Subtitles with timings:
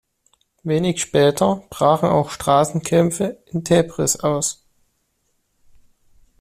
[0.63, 4.65] Wenig später brachen auch Straßenkämpfe in Täbris aus.